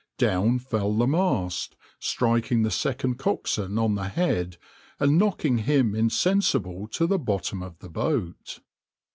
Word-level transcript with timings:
Down 0.17 0.57
fell 0.57 0.95
the 0.97 1.05
mast, 1.05 1.75
striking 1.99 2.63
the 2.63 2.71
second 2.71 3.19
coxswain 3.19 3.77
on 3.77 3.93
the 3.93 4.09
head, 4.09 4.57
and 4.99 5.19
knocking 5.19 5.59
him 5.59 5.93
insensible 5.93 6.87
to 6.87 7.05
the 7.05 7.19
bottom 7.19 7.61
of 7.61 7.77
the 7.77 7.89
boat. 7.91 8.61